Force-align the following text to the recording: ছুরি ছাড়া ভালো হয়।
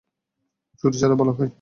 ছুরি 0.83 0.97
ছাড়া 0.97 1.15
ভালো 1.15 1.31
হয়। 1.31 1.49